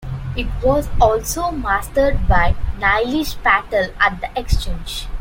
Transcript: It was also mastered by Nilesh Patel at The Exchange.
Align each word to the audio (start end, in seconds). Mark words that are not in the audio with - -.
It 0.35 0.47
was 0.63 0.89
also 0.99 1.51
mastered 1.51 2.27
by 2.27 2.55
Nilesh 2.79 3.35
Patel 3.43 3.91
at 3.99 4.19
The 4.19 4.29
Exchange. 4.35 5.07